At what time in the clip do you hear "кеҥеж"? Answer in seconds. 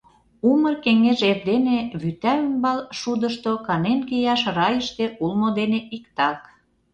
0.83-1.19